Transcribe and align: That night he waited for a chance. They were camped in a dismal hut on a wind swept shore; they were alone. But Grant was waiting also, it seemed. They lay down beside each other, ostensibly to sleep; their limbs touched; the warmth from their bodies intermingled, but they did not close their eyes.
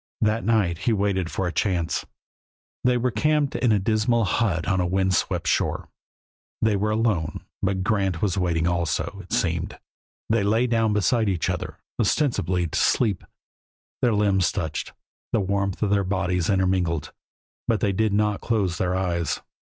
That 0.21 0.43
night 0.43 0.79
he 0.79 0.93
waited 0.93 1.29
for 1.29 1.45
a 1.45 1.51
chance. 1.51 2.07
They 2.83 2.97
were 2.97 3.11
camped 3.11 3.53
in 3.55 3.71
a 3.71 3.77
dismal 3.77 4.25
hut 4.25 4.67
on 4.67 4.81
a 4.81 4.85
wind 4.87 5.13
swept 5.13 5.45
shore; 5.45 5.89
they 6.59 6.75
were 6.75 6.89
alone. 6.89 7.45
But 7.61 7.83
Grant 7.83 8.19
was 8.19 8.35
waiting 8.35 8.65
also, 8.67 9.19
it 9.21 9.31
seemed. 9.31 9.77
They 10.27 10.41
lay 10.41 10.65
down 10.65 10.93
beside 10.93 11.29
each 11.29 11.51
other, 11.51 11.77
ostensibly 11.99 12.65
to 12.65 12.79
sleep; 12.79 13.23
their 14.01 14.15
limbs 14.15 14.51
touched; 14.51 14.91
the 15.33 15.39
warmth 15.39 15.77
from 15.77 15.91
their 15.91 16.03
bodies 16.03 16.49
intermingled, 16.49 17.13
but 17.67 17.79
they 17.79 17.91
did 17.91 18.11
not 18.11 18.41
close 18.41 18.79
their 18.79 18.95
eyes. 18.95 19.39